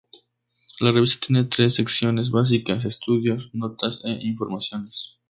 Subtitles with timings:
[0.79, 5.19] La revista tiene tres secciones básicas: "Estudios", "Notas" e "Informaciones".